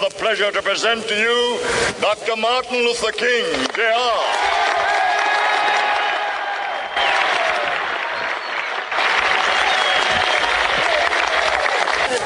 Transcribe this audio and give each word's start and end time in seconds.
the 0.00 0.08
pleasure 0.16 0.50
to 0.50 0.62
present 0.62 1.06
to 1.06 1.14
you 1.14 1.60
Dr. 2.00 2.34
Martin 2.36 2.78
Luther 2.78 3.12
King, 3.12 3.44
Jr. 3.74 3.82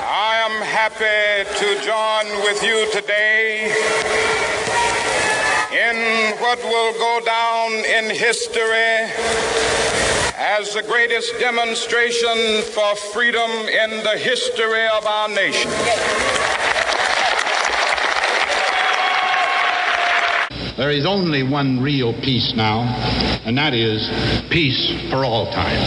I 0.06 0.40
am 0.46 0.62
happy 0.62 1.50
to 1.58 1.68
join 1.82 2.44
with 2.44 2.62
you 2.62 2.88
today 2.92 3.66
in 5.72 6.36
what 6.38 6.62
will 6.62 6.92
go 6.92 7.20
down 7.24 7.72
in 7.72 8.14
history 8.14 9.10
as 10.36 10.74
the 10.74 10.82
greatest 10.82 11.32
demonstration 11.40 12.62
for 12.62 12.94
freedom 13.12 13.50
in 13.50 14.04
the 14.04 14.16
history 14.16 14.86
of 14.96 15.04
our 15.06 15.28
nation. 15.28 16.33
There 20.76 20.90
is 20.90 21.06
only 21.06 21.44
one 21.44 21.80
real 21.80 22.12
peace 22.12 22.52
now, 22.56 22.82
and 23.46 23.56
that 23.56 23.74
is 23.74 24.02
peace 24.50 25.08
for 25.08 25.24
all 25.24 25.46
time. 25.52 25.78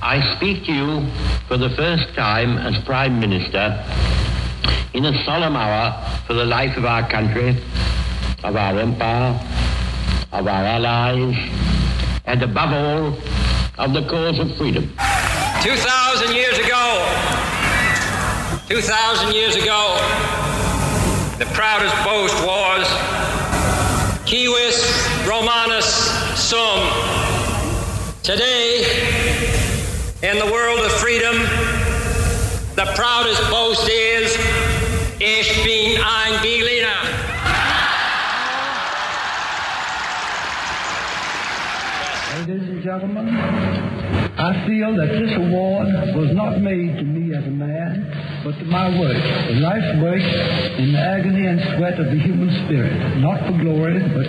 I 0.00 0.34
speak 0.36 0.64
to 0.64 0.72
you 0.72 1.06
for 1.46 1.58
the 1.58 1.68
first 1.76 2.14
time 2.14 2.56
as 2.56 2.82
Prime 2.86 3.20
Minister 3.20 3.84
in 4.94 5.04
a 5.04 5.24
solemn 5.24 5.56
hour 5.56 5.92
for 6.26 6.32
the 6.32 6.44
life 6.46 6.78
of 6.78 6.86
our 6.86 7.06
country, 7.10 7.50
of 8.42 8.56
our 8.56 8.78
empire, 8.78 9.38
of 10.32 10.46
our 10.46 10.64
allies, 10.64 11.36
and 12.24 12.42
above 12.42 12.72
all, 12.72 13.08
of 13.76 13.92
the 13.92 14.08
cause 14.08 14.38
of 14.38 14.56
freedom. 14.56 14.88
2,000 15.62 16.34
years 16.34 16.56
ago, 16.56 16.96
2,000 18.68 19.34
years 19.34 19.54
ago, 19.56 19.96
the 21.38 21.44
proudest 21.52 21.94
boast 22.04 22.34
was 22.46 23.11
Civis 24.32 24.80
Romanus 25.28 26.08
Sum. 26.40 26.80
Today, 28.22 28.80
in 30.22 30.38
the 30.38 30.50
world 30.50 30.80
of 30.80 30.90
freedom, 30.92 31.36
the 32.74 32.90
proudest 32.96 33.42
boast 33.50 33.86
is 33.90 34.34
Ich 35.20 35.52
bin 35.64 36.00
ein 36.00 36.40
Berliner. 36.40 37.02
Ladies 42.38 42.68
and 42.70 42.82
gentlemen, 42.82 43.28
I 44.38 44.66
feel 44.66 44.96
that 44.96 45.08
this 45.08 45.36
award 45.36 45.88
was 46.16 46.34
not 46.34 46.58
made 46.58 46.96
to 46.96 47.04
me 47.04 47.21
as 47.34 47.46
a 47.46 47.50
man, 47.50 48.42
but 48.44 48.52
to 48.58 48.64
my 48.64 48.88
work, 48.98 49.16
the 49.48 49.60
life 49.60 50.02
work 50.02 50.20
in 50.78 50.92
the 50.92 50.98
agony 50.98 51.46
and 51.46 51.60
sweat 51.76 51.98
of 51.98 52.06
the 52.06 52.18
human 52.18 52.50
spirit, 52.64 52.92
not 53.18 53.40
for 53.46 53.56
glory, 53.58 54.00
but 54.00 54.28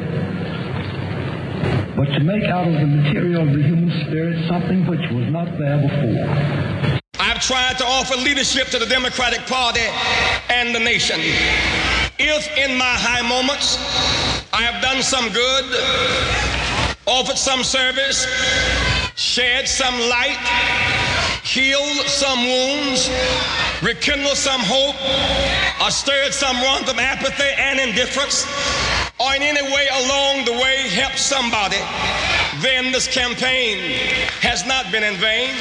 but 1.95 2.05
to 2.05 2.19
make 2.21 2.43
out 2.45 2.67
of 2.67 2.73
the 2.73 2.87
material 2.87 3.47
of 3.47 3.53
the 3.53 3.61
human 3.61 3.91
spirit 4.05 4.47
something 4.49 4.87
which 4.87 5.03
was 5.11 5.29
not 5.29 5.45
there 5.59 5.77
before. 5.77 6.99
I've 7.19 7.39
tried 7.39 7.77
to 7.77 7.85
offer 7.85 8.15
leadership 8.17 8.67
to 8.69 8.79
the 8.79 8.87
Democratic 8.87 9.41
Party 9.45 9.85
and 10.49 10.73
the 10.73 10.79
nation. 10.79 11.19
If 12.17 12.57
in 12.57 12.75
my 12.77 12.95
high 12.97 13.21
moments 13.21 13.77
I 14.51 14.61
have 14.63 14.81
done 14.81 15.03
some 15.03 15.29
good, 15.29 15.65
offered 17.05 17.37
some 17.37 17.63
service, 17.63 18.25
shed 19.15 19.67
some 19.67 19.93
light, 20.09 21.02
healed 21.53 22.07
some 22.07 22.39
wounds, 22.39 23.11
rekindle 23.83 24.33
some 24.33 24.59
hope, 24.63 24.97
or 25.85 25.91
stirred 25.91 26.33
some 26.33 26.59
run 26.61 26.83
from 26.83 26.97
apathy 26.97 27.51
and 27.57 27.79
indifference, 27.79 28.47
or 29.19 29.35
in 29.35 29.43
any 29.43 29.61
way 29.71 29.87
along 30.01 30.45
the 30.45 30.53
way 30.53 30.89
help 30.89 31.13
somebody, 31.13 31.77
then 32.63 32.91
this 32.91 33.05
campaign 33.05 33.77
has 34.41 34.65
not 34.65 34.91
been 34.91 35.03
in 35.03 35.13
vain. 35.17 35.53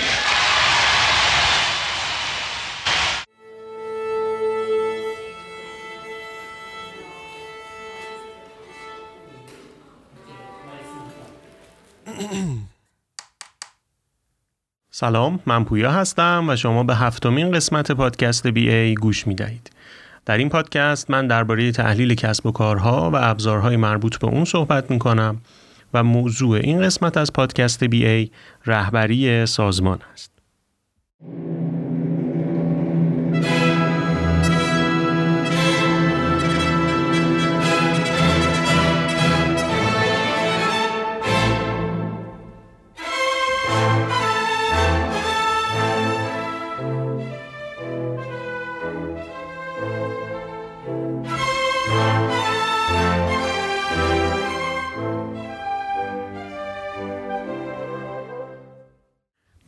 سلام 15.02 15.40
من 15.46 15.64
پویا 15.64 15.92
هستم 15.92 16.44
و 16.48 16.56
شما 16.56 16.84
به 16.84 16.94
هفتمین 16.94 17.50
قسمت 17.50 17.92
پادکست 17.92 18.46
بی 18.46 18.70
ای 18.70 18.94
گوش 18.94 19.26
می 19.26 19.34
دهید. 19.34 19.70
در 20.26 20.38
این 20.38 20.48
پادکست 20.48 21.10
من 21.10 21.26
درباره 21.26 21.72
تحلیل 21.72 22.14
کسب 22.14 22.46
و 22.46 22.52
کارها 22.52 23.10
و 23.10 23.16
ابزارهای 23.16 23.76
مربوط 23.76 24.18
به 24.18 24.26
اون 24.26 24.44
صحبت 24.44 24.90
می 24.90 24.98
کنم 24.98 25.40
و 25.94 26.04
موضوع 26.04 26.56
این 26.56 26.82
قسمت 26.82 27.16
از 27.16 27.32
پادکست 27.32 27.84
بی 27.84 28.06
ای 28.06 28.30
رهبری 28.66 29.46
سازمان 29.46 29.98
است. 30.12 30.41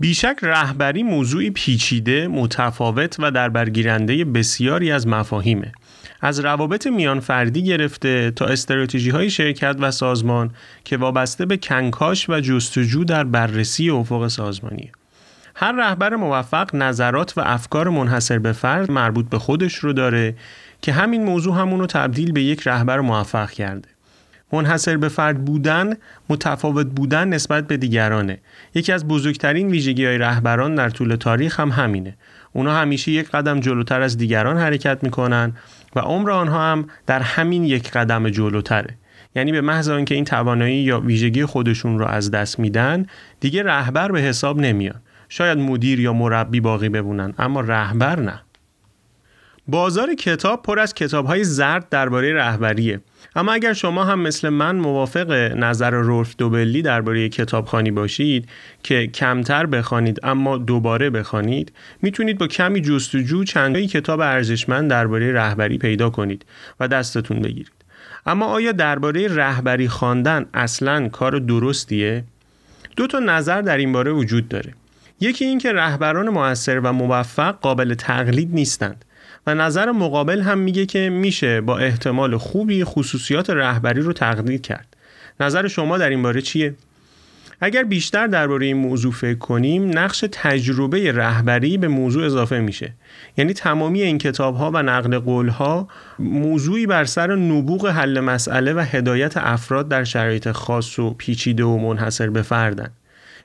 بیشک 0.05 0.37
رهبری 0.43 1.03
موضوعی 1.03 1.51
پیچیده، 1.51 2.29
متفاوت 2.29 3.17
و 3.19 3.31
در 3.31 3.49
برگیرنده 3.49 4.25
بسیاری 4.25 4.93
از 4.93 5.07
مفاهیمه. 5.07 5.73
از 6.21 6.41
روابط 6.41 6.87
میان 6.87 7.21
فردی 7.21 7.63
گرفته 7.63 8.31
تا 8.31 8.47
استراتژی 8.47 9.11
های 9.11 9.31
شرکت 9.31 9.77
و 9.81 9.91
سازمان 9.91 10.51
که 10.85 10.97
وابسته 10.97 11.47
به 11.47 11.57
کنکاش 11.57 12.31
و 12.31 12.41
جستجو 12.41 13.05
در 13.05 13.25
بررسی 13.25 13.91
افق 13.91 14.29
سازمانی. 14.29 14.93
هر 15.55 15.73
رهبر 15.73 16.17
موفق 16.17 16.75
نظرات 16.75 17.39
و 17.39 17.41
افکار 17.41 17.89
منحصر 17.89 18.39
به 18.39 18.53
فرد 18.53 18.91
مربوط 18.91 19.29
به 19.29 19.39
خودش 19.39 19.75
رو 19.75 19.93
داره 19.93 20.37
که 20.83 20.93
همین 20.93 21.25
موضوع 21.25 21.55
همونو 21.61 21.87
تبدیل 21.87 22.33
به 22.33 22.43
یک 22.43 22.67
رهبر 22.67 23.01
موفق 23.01 23.51
کرده. 23.51 23.94
منحصر 24.55 24.97
به 24.97 25.09
فرد 25.09 25.45
بودن 25.45 25.95
متفاوت 26.29 26.87
بودن 26.87 27.29
نسبت 27.29 27.67
به 27.67 27.77
دیگرانه. 27.77 28.39
یکی 28.75 28.93
از 28.93 29.09
بزرگترین 29.09 29.69
ویژگی 29.69 30.07
های 30.07 30.19
رهبران 30.19 30.75
در 30.75 30.91
طول 30.91 31.17
تاریخ 31.17 31.61
هم 31.61 31.69
همینه. 31.69 32.17
اونا 32.53 32.75
همیشه 32.77 33.13
یک 33.13 33.31
قدم 33.31 33.61
جلوتر 33.61 34.03
از 34.03 34.19
دیگران 34.19 34.59
حرکت 34.59 34.99
می‌کنن 35.03 35.53
و 35.97 36.01
عمر 36.01 36.31
آنها 36.31 36.73
هم 36.73 36.87
در 37.07 37.21
همین 37.21 37.65
یک 37.65 37.91
قدم 37.91 38.29
جلوتره. 38.29 38.95
یعنی 39.37 39.53
به 39.53 39.61
محض 39.61 39.89
اینکه 39.89 40.15
این 40.15 40.25
توانایی 40.25 40.77
یا 40.77 41.01
ویژگی 41.01 41.45
خودشون 41.45 41.99
رو 41.99 42.07
از 42.07 42.31
دست 42.31 42.59
میدن 42.59 43.07
دیگه 43.41 43.63
رهبر 43.63 44.13
به 44.13 44.21
حساب 44.21 44.61
نمیان. 44.61 45.01
شاید 45.29 45.59
مدیر 45.59 46.01
یا 46.01 46.13
مربی 46.13 46.61
باقی 46.61 46.89
بمونن 46.89 47.35
اما 47.39 47.61
رهبر 47.61 48.21
نه. 48.21 48.41
بازار 49.69 50.15
کتاب 50.15 50.63
پر 50.63 50.79
از 50.79 50.95
کتاب 50.95 51.27
های 51.27 51.45
زرد 51.45 51.89
درباره 51.89 52.35
رهبریه. 52.35 53.01
اما 53.37 53.53
اگر 53.53 53.73
شما 53.73 54.05
هم 54.05 54.21
مثل 54.21 54.49
من 54.49 54.77
موافق 54.77 55.31
نظر 55.57 55.91
رولف 55.91 56.35
دوبلی 56.39 56.83
درباره 56.83 57.29
کتابخانی 57.29 57.91
باشید 57.91 58.49
که 58.83 59.07
کمتر 59.07 59.67
بخوانید 59.67 60.21
اما 60.23 60.57
دوباره 60.57 61.11
بخوانید 61.11 61.73
می‌تونید 62.03 62.39
با 62.39 62.47
کمی 62.47 62.81
جستجو 62.81 63.45
چندی 63.45 63.87
کتاب 63.87 64.21
ارزشمند 64.21 64.91
درباره 64.91 65.33
رهبری 65.33 65.79
پیدا 65.79 66.11
کنید 66.11 66.45
و 66.81 66.89
دستتون 66.89 67.41
بگیرید. 67.41 67.73
اما 68.27 68.47
آیا 68.47 68.73
درباره 68.73 69.29
رهبری 69.29 69.89
خواندن 69.89 70.47
اصلا 70.55 71.09
کار 71.09 71.39
درستیه؟ 71.39 72.25
دو 72.97 73.07
تا 73.07 73.19
نظر 73.19 73.61
در 73.61 73.77
این 73.77 73.93
باره 73.93 74.13
وجود 74.13 74.49
داره. 74.49 74.75
یکی 75.21 75.45
اینکه 75.45 75.73
رهبران 75.73 76.29
موثر 76.29 76.81
و 76.81 76.93
موفق 76.93 77.59
قابل 77.61 77.95
تقلید 77.95 78.55
نیستند. 78.55 79.05
و 79.47 79.55
نظر 79.55 79.91
مقابل 79.91 80.41
هم 80.41 80.59
میگه 80.59 80.87
که 80.87 81.11
میشه 81.11 81.61
با 81.61 81.79
احتمال 81.79 82.37
خوبی 82.37 82.85
خصوصیات 82.85 83.51
رهبری 83.51 84.01
رو 84.01 84.13
تقلید 84.13 84.63
کرد. 84.63 84.97
نظر 85.41 85.69
شما 85.69 85.99
در 85.99 86.11
این 86.11 86.23
باره 86.23 86.43
چیه؟ 86.43 86.75
اگر 87.61 87.83
بیشتر 87.83 88.27
درباره 88.27 88.67
این 88.67 88.77
موضوع 88.77 89.13
فکر 89.13 89.39
کنیم 89.39 89.99
نقش 89.99 90.25
تجربه 90.33 91.13
رهبری 91.13 91.79
به 91.79 91.89
موضوع 91.89 92.25
اضافه 92.27 92.61
میشه 92.61 92.93
یعنی 93.37 93.53
تمامی 93.53 94.03
این 94.03 94.19
کتاب 94.19 94.57
ها 94.57 94.71
و 94.75 94.83
نقل 94.83 95.19
قول 95.19 95.49
ها 95.49 95.89
موضوعی 96.19 96.87
بر 96.87 97.05
سر 97.05 97.35
نبوغ 97.35 97.87
حل 97.87 98.21
مسئله 98.21 98.75
و 98.75 98.81
هدایت 98.81 99.37
افراد 99.37 99.89
در 99.89 100.05
شرایط 100.05 100.53
خاص 100.53 100.99
و 100.99 101.15
پیچیده 101.15 101.65
و 101.65 101.79
منحصر 101.79 102.31
به 102.31 102.43
فردن 102.43 102.91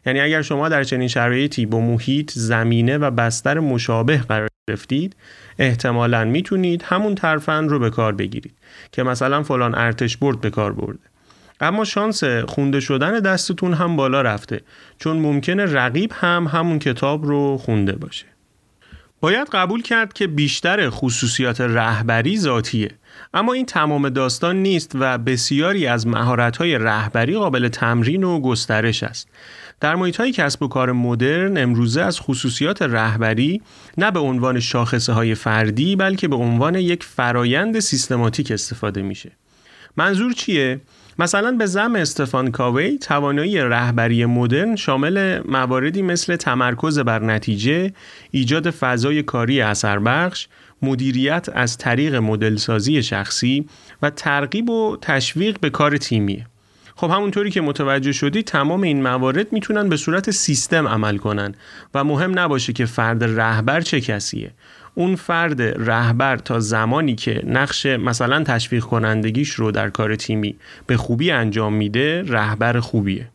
یعنی 0.06 0.20
اگر 0.20 0.42
شما 0.42 0.70
در 0.70 0.84
چنین 0.84 1.08
شرایطی 1.08 1.66
با 1.66 1.80
محیط 1.80 2.32
زمینه 2.32 2.98
و 2.98 3.12
بستر 3.12 3.60
مشابه 3.60 4.18
قرار 4.18 4.49
گرفتید 4.70 5.16
احتمالا 5.60 6.26
می‌تونید 6.26 6.84
همون 6.86 7.16
ترفند 7.16 7.70
رو 7.70 7.80
به 7.80 7.90
کار 7.90 8.14
بگیرید 8.14 8.54
که 8.92 9.04
مثلا 9.04 9.44
فلان 9.44 9.76
ارتش 9.76 10.18
برد 10.18 10.42
به 10.42 10.50
کار 10.50 10.74
برده. 10.74 11.00
اما 11.62 11.86
شانس 11.86 12.24
خونده 12.24 12.80
شدن 12.80 13.20
دستتون 13.20 13.74
هم 13.74 13.96
بالا 13.96 14.22
رفته 14.22 14.62
چون 15.00 15.18
ممکنه 15.18 15.66
رقیب 15.66 16.12
هم 16.14 16.48
همون 16.48 16.80
کتاب 16.80 17.26
رو 17.26 17.58
خونده 17.58 17.92
باشه. 17.92 18.26
باید 19.22 19.48
قبول 19.52 19.82
کرد 19.82 20.14
که 20.14 20.28
بیشتر 20.28 20.90
خصوصیات 20.90 21.62
رهبری 21.62 22.38
ذاتیه. 22.38 22.92
اما 23.34 23.54
این 23.54 23.66
تمام 23.66 24.10
داستان 24.10 24.56
نیست 24.56 24.92
و 24.96 25.18
بسیاری 25.18 25.88
از 25.88 26.08
مهارت‌های 26.08 26.78
رهبری 26.78 27.38
قابل 27.38 27.68
تمرین 27.68 28.24
و 28.24 28.40
گسترش 28.40 29.04
است. 29.04 29.28
در 29.80 29.96
محیط 29.96 30.18
های 30.18 30.32
کسب 30.32 30.64
و 30.64 30.68
کار 30.68 30.92
مدرن 30.92 31.58
امروزه 31.58 32.02
از 32.02 32.20
خصوصیات 32.20 32.82
رهبری 32.82 33.62
نه 33.98 34.12
به 34.12 34.20
عنوان 34.20 34.60
شاخصه 34.60 35.14
های 35.14 35.36
فردی 35.36 35.96
بلکه 35.96 36.28
به 36.28 36.36
عنوان 36.36 36.76
یک 36.76 37.04
فرایند 37.04 37.80
سیستماتیک 37.80 38.52
استفاده 38.52 39.02
میشه. 39.02 39.32
منظور 39.98 40.34
چیه؟ 40.34 40.82
مثلا 41.20 41.52
به 41.52 41.66
زم 41.66 41.96
استفان 41.96 42.52
کاوی 42.52 42.98
توانایی 42.98 43.60
رهبری 43.60 44.26
مدرن 44.26 44.76
شامل 44.76 45.42
مواردی 45.46 46.02
مثل 46.02 46.36
تمرکز 46.36 47.00
بر 47.00 47.24
نتیجه، 47.24 47.94
ایجاد 48.32 48.70
فضای 48.70 49.24
کاری 49.24 49.62
اثر 49.62 50.00
بخش، 50.00 50.48
مدیریت 50.82 51.50
از 51.54 51.78
طریق 51.78 52.16
مدلسازی 52.16 53.04
شخصی 53.04 53.66
و 54.02 54.10
ترغیب 54.10 54.70
و 54.70 54.98
تشویق 55.02 55.60
به 55.60 55.70
کار 55.70 55.98
تیمیه. 55.98 56.46
خب 56.96 57.10
همونطوری 57.10 57.52
که 57.52 57.62
متوجه 57.62 58.12
شدی 58.12 58.44
تمام 58.44 58.82
این 58.82 59.04
موارد 59.04 59.54
می‌تونن 59.54 59.90
به 59.90 59.98
صورت 59.98 60.32
سیستم 60.32 60.88
عمل 60.88 61.18
کنن 61.18 61.56
و 61.94 62.04
مهم 62.04 62.40
نباشه 62.40 62.74
که 62.74 62.86
فرد 62.86 63.24
رهبر 63.24 63.82
چه 63.82 64.02
کسیه 64.02 64.52
اون 65.00 65.16
فرد 65.16 65.62
رهبر 65.62 66.38
تا 66.38 66.60
زمانی 66.60 67.16
که 67.16 67.44
نقش 67.48 67.86
مثلا 67.86 68.44
تشویق 68.44 68.84
کنندگیش 68.84 69.50
رو 69.50 69.72
در 69.72 69.90
کار 69.90 70.16
تیمی 70.16 70.56
به 70.88 70.98
خوبی 70.98 71.32
انجام 71.32 71.74
میده 71.74 72.24
رهبر 72.28 72.80
خوبیه. 72.80 73.28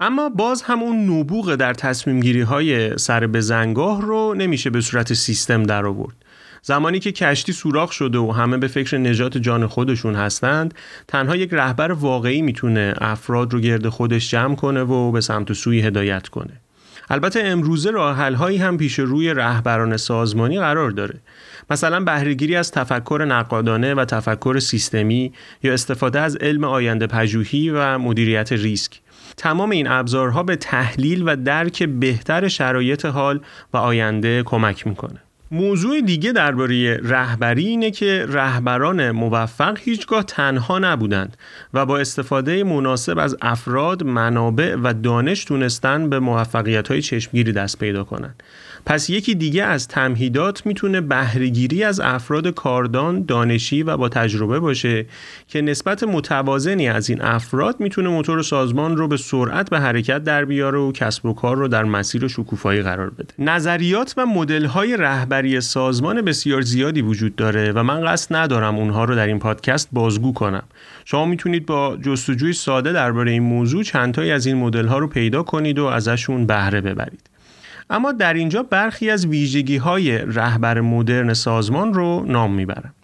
اما 0.00 0.28
باز 0.28 0.62
هم 0.62 0.82
اون 0.82 1.10
نبوغ 1.10 1.54
در 1.54 1.74
تصمیم 1.74 2.20
گیری 2.20 2.40
های 2.40 2.98
سر 2.98 3.26
به 3.26 3.40
زنگاه 3.40 4.02
رو 4.02 4.34
نمیشه 4.34 4.70
به 4.70 4.80
صورت 4.80 5.12
سیستم 5.12 5.62
در 5.62 5.86
آورد. 5.86 6.16
زمانی 6.62 6.98
که 6.98 7.12
کشتی 7.12 7.52
سوراخ 7.52 7.92
شده 7.92 8.18
و 8.18 8.32
همه 8.32 8.56
به 8.56 8.66
فکر 8.66 8.98
نجات 8.98 9.38
جان 9.38 9.66
خودشون 9.66 10.14
هستند 10.14 10.74
تنها 11.08 11.36
یک 11.36 11.54
رهبر 11.54 11.92
واقعی 11.92 12.42
می‌تونه 12.42 12.94
افراد 12.98 13.52
رو 13.52 13.60
گرد 13.60 13.88
خودش 13.88 14.30
جمع 14.30 14.54
کنه 14.54 14.82
و 14.82 15.12
به 15.12 15.20
سمت 15.20 15.52
سوی 15.52 15.80
هدایت 15.80 16.28
کنه 16.28 16.60
البته 17.10 17.40
امروزه 17.44 17.90
راه 17.90 18.34
هایی 18.34 18.58
هم 18.58 18.76
پیش 18.76 18.98
روی 18.98 19.34
رهبران 19.34 19.96
سازمانی 19.96 20.58
قرار 20.58 20.90
داره. 20.90 21.20
مثلا 21.70 22.00
بهرهگیری 22.00 22.56
از 22.56 22.70
تفکر 22.70 23.24
نقادانه 23.28 23.94
و 23.94 24.04
تفکر 24.04 24.58
سیستمی 24.58 25.32
یا 25.62 25.72
استفاده 25.72 26.20
از 26.20 26.36
علم 26.36 26.64
آینده 26.64 27.06
پژوهی 27.06 27.70
و 27.70 27.98
مدیریت 27.98 28.52
ریسک. 28.52 29.00
تمام 29.36 29.70
این 29.70 29.88
ابزارها 29.88 30.42
به 30.42 30.56
تحلیل 30.56 31.22
و 31.26 31.36
درک 31.36 31.82
بهتر 31.82 32.48
شرایط 32.48 33.04
حال 33.04 33.40
و 33.72 33.76
آینده 33.76 34.42
کمک 34.42 34.86
می‌کنه. 34.86 35.25
موضوع 35.50 36.00
دیگه 36.00 36.32
درباره 36.32 36.96
رهبری 36.96 37.66
اینه 37.66 37.90
که 37.90 38.26
رهبران 38.28 39.10
موفق 39.10 39.78
هیچگاه 39.80 40.22
تنها 40.22 40.78
نبودند 40.78 41.36
و 41.74 41.86
با 41.86 41.98
استفاده 41.98 42.64
مناسب 42.64 43.18
از 43.18 43.36
افراد، 43.42 44.04
منابع 44.04 44.74
و 44.74 44.94
دانش 45.02 45.44
تونستن 45.44 46.10
به 46.10 46.18
موفقیت 46.18 46.88
های 46.88 47.02
چشمگیری 47.02 47.52
دست 47.52 47.78
پیدا 47.78 48.04
کنند. 48.04 48.42
پس 48.86 49.10
یکی 49.10 49.34
دیگه 49.34 49.64
از 49.64 49.88
تمهیدات 49.88 50.66
می‌تونه 50.66 51.00
بهرهگیری 51.00 51.84
از 51.84 52.00
افراد 52.00 52.54
کاردان، 52.54 53.24
دانشی 53.24 53.82
و 53.82 53.96
با 53.96 54.08
تجربه 54.08 54.60
باشه 54.60 55.06
که 55.48 55.62
نسبت 55.62 56.02
متوازنی 56.02 56.88
از 56.88 57.10
این 57.10 57.22
افراد 57.22 57.80
می‌تونه 57.80 58.08
موتور 58.08 58.42
سازمان 58.42 58.96
رو 58.96 59.08
به 59.08 59.16
سرعت 59.16 59.70
به 59.70 59.80
حرکت 59.80 60.24
در 60.24 60.44
بیاره 60.44 60.78
و 60.78 60.92
کسب 60.92 61.26
و 61.26 61.34
کار 61.34 61.56
رو 61.56 61.68
در 61.68 61.84
مسیر 61.84 62.28
شکوفایی 62.28 62.82
قرار 62.82 63.10
بده. 63.10 63.34
نظریات 63.38 64.14
و 64.16 64.26
مدل‌های 64.26 64.96
رهبری 64.96 65.35
سازمان 65.60 66.22
بسیار 66.22 66.60
زیادی 66.60 67.02
وجود 67.02 67.36
داره 67.36 67.72
و 67.72 67.82
من 67.82 68.04
قصد 68.04 68.36
ندارم 68.36 68.76
اونها 68.76 69.04
رو 69.04 69.14
در 69.14 69.26
این 69.26 69.38
پادکست 69.38 69.88
بازگو 69.92 70.32
کنم. 70.32 70.62
شما 71.04 71.24
می‌تونید 71.24 71.66
با 71.66 71.96
جستجوی 71.96 72.52
ساده 72.52 72.92
درباره 72.92 73.30
این 73.30 73.42
موضوع 73.42 73.82
چندتایی 73.82 74.30
از 74.30 74.46
این 74.46 74.56
مدل‌ها 74.56 74.98
رو 74.98 75.06
پیدا 75.06 75.42
کنید 75.42 75.78
و 75.78 75.84
ازشون 75.84 76.46
بهره 76.46 76.80
ببرید. 76.80 77.30
اما 77.90 78.12
در 78.12 78.34
اینجا 78.34 78.62
برخی 78.62 79.10
از 79.10 79.26
ویژگی 79.26 79.76
های 79.76 80.18
رهبر 80.18 80.80
مدرن 80.80 81.34
سازمان 81.34 81.94
رو 81.94 82.24
نام 82.28 82.54
می‌برم 82.54 82.94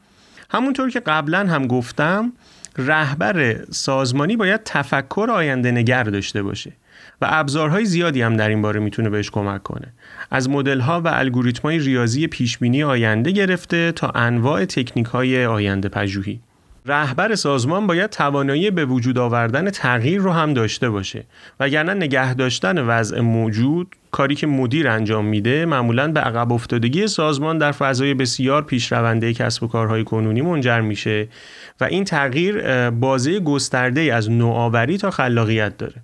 همونطور 0.50 0.90
که 0.90 1.00
قبلا 1.00 1.46
هم 1.46 1.66
گفتم 1.66 2.32
رهبر 2.78 3.64
سازمانی 3.70 4.36
باید 4.36 4.60
تفکر 4.64 5.28
آینده 5.32 5.70
نگر 5.70 6.02
داشته 6.02 6.42
باشه 6.42 6.72
و 7.22 7.26
ابزارهای 7.28 7.84
زیادی 7.84 8.22
هم 8.22 8.36
در 8.36 8.48
این 8.48 8.62
باره 8.62 8.80
می‌تونه 8.80 9.10
بهش 9.10 9.30
کمک 9.30 9.62
کنه. 9.62 9.92
از 10.30 10.50
مدل 10.50 10.80
ها 10.80 11.00
و 11.00 11.08
الگوریتم 11.08 11.62
های 11.62 11.78
ریاضی 11.78 12.26
پیشبینی 12.26 12.82
آینده 12.82 13.30
گرفته 13.30 13.92
تا 13.92 14.08
انواع 14.14 14.64
تکنیک 14.64 15.06
های 15.06 15.46
آینده 15.46 15.88
پژوهی. 15.88 16.40
رهبر 16.86 17.34
سازمان 17.34 17.86
باید 17.86 18.10
توانایی 18.10 18.70
به 18.70 18.84
وجود 18.84 19.18
آوردن 19.18 19.70
تغییر 19.70 20.20
رو 20.20 20.30
هم 20.32 20.54
داشته 20.54 20.90
باشه. 20.90 21.24
وگرنه 21.60 21.94
نگه 21.94 22.34
داشتن 22.34 22.78
وضع 22.78 23.20
موجود 23.20 23.96
کاری 24.10 24.34
که 24.34 24.46
مدیر 24.46 24.88
انجام 24.88 25.24
میده 25.24 25.66
معمولا 25.66 26.12
به 26.12 26.20
عقب 26.20 26.52
افتادگی 26.52 27.06
سازمان 27.06 27.58
در 27.58 27.72
فضای 27.72 28.14
بسیار 28.14 28.62
پیشرونده 28.62 29.32
کسب 29.32 29.62
و 29.62 29.68
کارهای 29.68 30.04
کنونی 30.04 30.40
منجر 30.40 30.80
میشه 30.80 31.28
و 31.80 31.84
این 31.84 32.04
تغییر 32.04 32.90
بازه 32.90 33.40
گسترده 33.40 34.00
از 34.00 34.30
نوآوری 34.30 34.98
تا 34.98 35.10
خلاقیت 35.10 35.76
داره. 35.78 35.94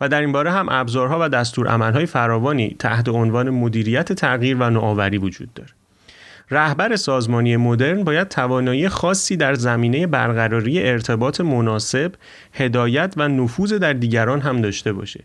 و 0.00 0.08
در 0.08 0.20
این 0.20 0.32
باره 0.32 0.50
هم 0.50 0.66
ابزارها 0.70 1.18
و 1.20 1.28
دستورالعملهای 1.28 2.06
فراوانی 2.06 2.76
تحت 2.78 3.08
عنوان 3.08 3.50
مدیریت 3.50 4.12
تغییر 4.12 4.56
و 4.56 4.70
نوآوری 4.70 5.18
وجود 5.18 5.54
داره. 5.54 5.70
رهبر 6.50 6.96
سازمانی 6.96 7.56
مدرن 7.56 8.04
باید 8.04 8.28
توانایی 8.28 8.88
خاصی 8.88 9.36
در 9.36 9.54
زمینه 9.54 10.06
برقراری 10.06 10.82
ارتباط 10.82 11.40
مناسب، 11.40 12.12
هدایت 12.52 13.14
و 13.16 13.28
نفوذ 13.28 13.72
در 13.72 13.92
دیگران 13.92 14.40
هم 14.40 14.60
داشته 14.60 14.92
باشه 14.92 15.24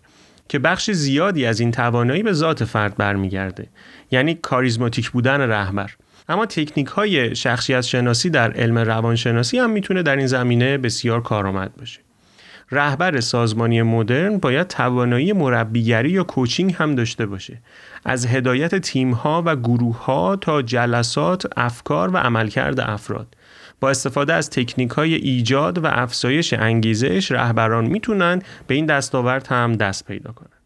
که 0.49 0.59
بخش 0.59 0.91
زیادی 0.91 1.45
از 1.45 1.59
این 1.59 1.71
توانایی 1.71 2.23
به 2.23 2.33
ذات 2.33 2.63
فرد 2.63 2.97
برمیگرده 2.97 3.67
یعنی 4.11 4.35
کاریزماتیک 4.35 5.09
بودن 5.09 5.41
رهبر. 5.41 5.95
اما 6.29 6.45
تکنیک 6.45 6.87
های 6.87 7.35
شخصیت 7.35 7.81
شناسی 7.81 8.29
در 8.29 8.51
علم 8.51 8.77
روانشناسی 8.77 9.59
هم 9.59 9.69
می‌تونه 9.69 10.03
در 10.03 10.15
این 10.15 10.27
زمینه 10.27 10.77
بسیار 10.77 11.21
کارآمد 11.21 11.75
باشه. 11.75 11.99
رهبر 12.71 13.19
سازمانی 13.19 13.81
مدرن 13.81 14.37
باید 14.37 14.67
توانایی 14.67 15.33
مربیگری 15.33 16.09
یا 16.09 16.23
کوچینگ 16.23 16.75
هم 16.77 16.95
داشته 16.95 17.25
باشه. 17.25 17.57
از 18.05 18.25
هدایت 18.25 18.75
تیم 18.75 19.11
ها 19.11 19.43
و 19.45 19.55
گروه 19.55 20.03
ها 20.03 20.35
تا 20.35 20.61
جلسات 20.61 21.45
افکار 21.57 22.09
و 22.09 22.17
عملکرد 22.17 22.79
افراد. 22.79 23.35
با 23.79 23.89
استفاده 23.89 24.33
از 24.33 24.49
تکنیک 24.49 24.89
های 24.89 25.15
ایجاد 25.15 25.83
و 25.83 25.87
افزایش 25.87 26.53
انگیزش 26.53 27.31
رهبران 27.31 27.85
می‌تونن 27.85 28.41
به 28.67 28.75
این 28.75 28.85
دستاورد 28.85 29.47
هم 29.47 29.75
دست 29.75 30.05
پیدا 30.05 30.31
کنند 30.31 30.58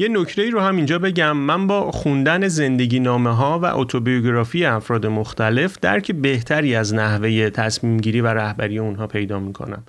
یه 0.00 0.08
نکته 0.08 0.50
رو 0.50 0.60
هم 0.60 0.76
اینجا 0.76 0.98
بگم. 0.98 1.36
من 1.36 1.66
با 1.66 1.90
خوندن 1.90 2.48
زندگی 2.48 3.00
نامه 3.00 3.36
ها 3.36 3.58
و 3.58 3.64
اتوبیوگرافی 3.64 4.64
افراد 4.64 5.06
مختلف 5.06 5.78
درک 5.80 6.12
بهتری 6.12 6.74
از 6.74 6.94
نحوه 6.94 7.50
تصمیم 7.50 7.96
گیری 7.96 8.20
و 8.20 8.26
رهبری 8.26 8.78
اونها 8.78 9.06
پیدا 9.06 9.38
می‌کنم. 9.38 9.82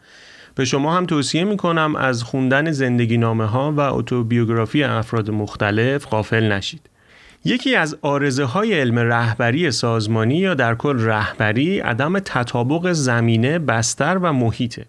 به 0.56 0.66
شما 0.66 0.98
هم 0.98 1.06
توصیه 1.06 1.44
می‌کنم 1.44 1.96
از 1.96 2.24
خوندن 2.24 2.72
زندگی 2.72 3.18
نامه 3.18 3.46
ها 3.46 3.72
و 3.72 3.80
اتوبیوگرافی 3.80 4.84
افراد 4.84 5.32
مختلف 5.32 6.08
غافل 6.08 6.52
نشید. 6.52 6.90
یکی 7.46 7.76
از 7.76 7.98
آرزه 8.02 8.44
های 8.44 8.80
علم 8.80 9.00
رهبری 9.00 9.72
سازمانی 9.72 10.38
یا 10.38 10.54
در 10.54 10.76
کل 10.76 11.00
رهبری 11.00 11.80
عدم 11.80 12.20
تطابق 12.20 12.92
زمینه 12.92 13.60
بستر 13.60 14.18
و 14.18 14.34
محیطه. 14.34 14.86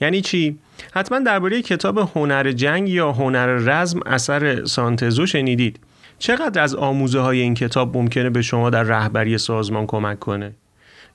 یعنی 0.00 0.20
چی؟ 0.20 0.58
حتما 0.94 1.18
درباره 1.18 1.62
کتاب 1.62 1.98
هنر 1.98 2.52
جنگ 2.52 2.88
یا 2.88 3.12
هنر 3.12 3.46
رزم 3.46 4.00
اثر 4.06 4.64
سانتزو 4.64 5.26
شنیدید. 5.26 5.80
چقدر 6.18 6.62
از 6.62 6.74
آموزه 6.74 7.20
های 7.20 7.40
این 7.40 7.54
کتاب 7.54 7.96
ممکنه 7.96 8.30
به 8.30 8.42
شما 8.42 8.70
در 8.70 8.82
رهبری 8.82 9.38
سازمان 9.38 9.86
کمک 9.86 10.18
کنه؟ 10.18 10.54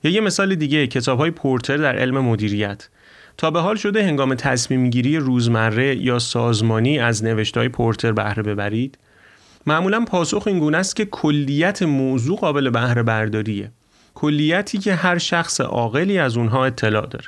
یا 0.04 0.10
یه 0.10 0.20
مثال 0.20 0.54
دیگه 0.54 0.86
کتاب 0.86 1.18
های 1.18 1.30
پورتر 1.30 1.76
در 1.76 1.96
علم 1.96 2.18
مدیریت. 2.18 2.88
تا 3.36 3.50
به 3.50 3.60
حال 3.60 3.76
شده 3.76 4.04
هنگام 4.04 4.34
تصمیم 4.34 4.90
گیری 4.90 5.16
روزمره 5.16 5.96
یا 5.96 6.18
سازمانی 6.18 6.98
از 6.98 7.24
های 7.56 7.68
پورتر 7.68 8.12
بهره 8.12 8.42
ببرید؟ 8.42 8.98
معمولا 9.66 10.04
پاسخ 10.04 10.42
این 10.46 10.58
گونه 10.58 10.78
است 10.78 10.96
که 10.96 11.04
کلیت 11.04 11.82
موضوع 11.82 12.38
قابل 12.38 12.70
بهره 12.70 13.02
برداریه 13.02 13.70
کلیتی 14.14 14.78
که 14.78 14.94
هر 14.94 15.18
شخص 15.18 15.60
عاقلی 15.60 16.18
از 16.18 16.36
اونها 16.36 16.64
اطلاع 16.64 17.06
داره. 17.06 17.26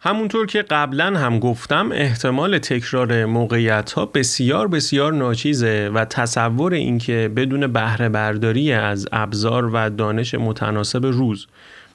همونطور 0.00 0.46
که 0.46 0.62
قبلا 0.62 1.18
هم 1.18 1.38
گفتم 1.38 1.92
احتمال 1.92 2.58
تکرار 2.58 3.24
موقعیت 3.24 3.92
ها 3.92 4.06
بسیار 4.06 4.68
بسیار 4.68 5.12
ناچیزه 5.12 5.90
و 5.94 6.04
تصور 6.04 6.74
اینکه 6.74 7.30
بدون 7.36 7.66
بهره 7.66 8.08
برداری 8.08 8.72
از 8.72 9.08
ابزار 9.12 9.70
و 9.74 9.90
دانش 9.90 10.34
متناسب 10.34 11.06
روز 11.06 11.46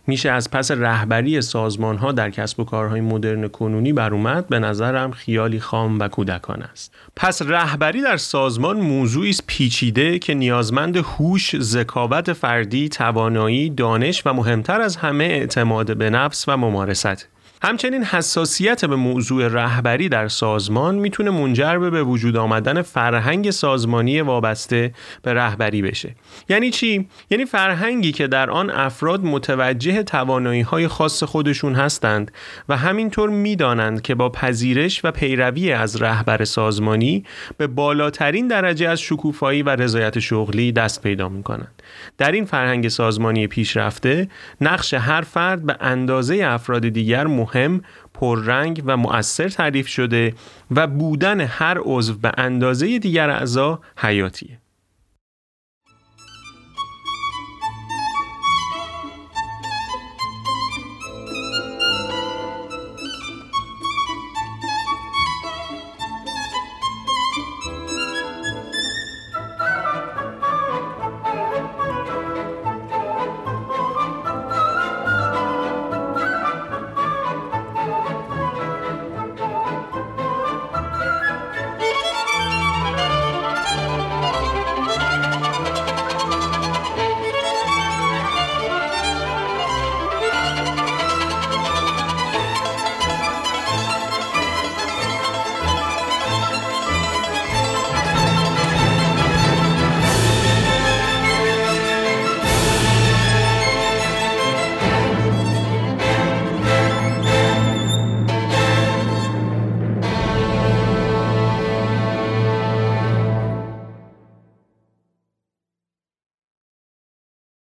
میشه 0.08 0.32
از 0.32 0.52
پس 0.52 0.72
رهبری 0.72 1.42
سازمان 1.42 1.98
ها 1.98 2.12
در 2.12 2.30
کسب 2.30 2.60
و 2.60 2.64
کارهای 2.64 3.02
مدرن 3.02 3.48
کنونی 3.48 3.94
بر 3.94 4.14
اومد 4.14 4.48
به 4.48 4.60
نظرم 4.60 5.12
خیالی 5.12 5.60
خام 5.60 6.00
و 6.00 6.08
کودکان 6.08 6.62
است. 6.62 6.94
پس 7.16 7.42
رهبری 7.42 8.02
در 8.02 8.18
سازمان 8.18 8.78
موضوعی 8.78 9.30
است 9.30 9.44
پیچیده 9.48 10.20
که 10.20 10.34
نیازمند 10.34 10.98
هوش، 10.98 11.62
ذکاوت 11.62 12.34
فردی، 12.34 12.90
توانایی، 12.90 13.70
دانش 13.70 14.22
و 14.26 14.34
مهمتر 14.34 14.82
از 14.82 14.96
همه 14.96 15.24
اعتماد 15.24 15.98
به 15.98 16.10
نفس 16.10 16.48
و 16.48 16.58
ممارست. 16.58 17.33
همچنین 17.66 18.04
حساسیت 18.04 18.86
به 18.86 18.96
موضوع 18.96 19.48
رهبری 19.48 20.10
در 20.10 20.28
سازمان 20.28 20.96
می‌تونه 20.96 21.32
منجر 21.32 21.78
به 21.78 21.90
به 21.90 22.04
وجود 22.04 22.38
آمدن 22.38 22.82
فرهنگ 22.82 23.52
سازمانی 23.52 24.22
وابسته 24.22 24.94
به 25.22 25.34
رهبری 25.34 25.82
بشه. 25.82 26.16
یعنی 26.50 26.72
چی؟ 26.72 27.08
یعنی 27.30 27.46
فرهنگی 27.46 28.12
که 28.12 28.28
در 28.28 28.50
آن 28.50 28.70
افراد 28.70 29.26
متوجه 29.26 30.04
توانایی 30.04 30.62
های 30.62 30.88
خاص 30.88 31.24
خودشون 31.24 31.76
هستند 31.76 32.32
و 32.70 32.78
همینطور 32.78 33.30
می‌دانند 33.30 34.02
که 34.02 34.16
با 34.16 34.30
پذیرش 34.30 35.06
و 35.06 35.12
پیروی 35.12 35.72
از 35.72 36.02
رهبر 36.02 36.46
سازمانی 36.46 37.24
به 37.58 37.68
بالاترین 37.68 38.48
درجه 38.48 38.90
از 38.90 39.02
شکوفایی 39.02 39.64
و 39.64 39.70
رضایت 39.70 40.20
شغلی 40.20 40.72
دست 40.72 41.02
پیدا 41.02 41.30
می‌کنند. 41.30 41.82
در 42.18 42.32
این 42.32 42.46
فرهنگ 42.46 42.88
سازمانی 42.88 43.48
پیشرفته 43.48 44.28
نقش 44.62 44.94
هر 44.94 45.22
فرد 45.22 45.66
به 45.66 45.78
اندازه 45.82 46.42
افراد 46.44 46.90
دیگر 46.90 47.28
مهم 47.28 47.53
مهم 47.54 47.82
پررنگ 48.14 48.84
و 48.86 48.98
مؤثر 48.98 49.50
تعریف 49.50 49.88
شده 49.88 50.34
و 50.72 50.88
بودن 50.88 51.42
هر 51.42 51.78
عضو 51.84 52.14
به 52.14 52.32
اندازه 52.38 53.00
دیگر 53.00 53.30
اعضا 53.30 53.82
حیاتیه. 53.98 54.63